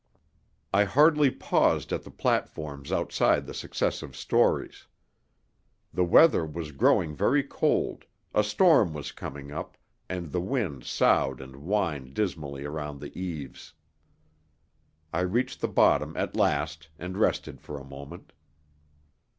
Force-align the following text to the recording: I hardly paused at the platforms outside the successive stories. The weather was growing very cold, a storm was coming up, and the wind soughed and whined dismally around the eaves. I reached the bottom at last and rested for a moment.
I 0.73 0.85
hardly 0.85 1.29
paused 1.29 1.93
at 1.93 2.01
the 2.01 2.09
platforms 2.09 2.91
outside 2.91 3.45
the 3.45 3.53
successive 3.53 4.15
stories. 4.15 4.87
The 5.93 6.03
weather 6.03 6.43
was 6.43 6.71
growing 6.71 7.13
very 7.15 7.43
cold, 7.43 8.05
a 8.33 8.43
storm 8.43 8.93
was 8.95 9.11
coming 9.11 9.51
up, 9.51 9.77
and 10.09 10.31
the 10.31 10.41
wind 10.41 10.85
soughed 10.85 11.39
and 11.39 11.55
whined 11.55 12.15
dismally 12.15 12.65
around 12.65 12.99
the 12.99 13.15
eaves. 13.15 13.75
I 15.13 15.19
reached 15.19 15.61
the 15.61 15.67
bottom 15.67 16.17
at 16.17 16.35
last 16.35 16.89
and 16.97 17.15
rested 17.15 17.61
for 17.61 17.77
a 17.79 17.85
moment. 17.85 18.33